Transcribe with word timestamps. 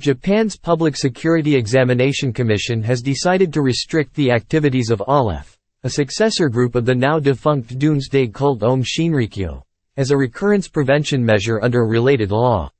Japan's 0.00 0.56
Public 0.56 0.96
Security 0.96 1.54
Examination 1.54 2.32
Commission 2.32 2.82
has 2.82 3.02
decided 3.02 3.52
to 3.52 3.60
restrict 3.60 4.14
the 4.14 4.30
activities 4.30 4.88
of 4.88 5.02
Aleph, 5.06 5.58
a 5.84 5.90
successor 5.90 6.48
group 6.48 6.74
of 6.74 6.86
the 6.86 6.94
now 6.94 7.18
defunct 7.18 7.78
doomsday 7.78 8.28
cult 8.28 8.62
Aum 8.62 8.82
Shinrikyo, 8.82 9.62
as 9.98 10.10
a 10.10 10.16
recurrence 10.16 10.68
prevention 10.68 11.22
measure 11.22 11.60
under 11.62 11.84
related 11.84 12.30
law. 12.30 12.70